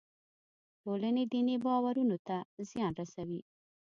ټولنې 0.81 1.23
دیني 1.31 1.55
باورونو 1.65 2.17
ته 2.27 2.37
زیان 2.69 2.91
رسوي. 2.99 3.41